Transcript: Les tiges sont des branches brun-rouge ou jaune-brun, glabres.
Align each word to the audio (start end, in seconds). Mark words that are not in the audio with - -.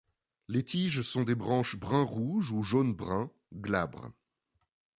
Les 0.47 0.63
tiges 0.63 1.03
sont 1.03 1.21
des 1.23 1.35
branches 1.35 1.77
brun-rouge 1.79 2.49
ou 2.49 2.63
jaune-brun, 2.63 3.29
glabres. 3.53 4.11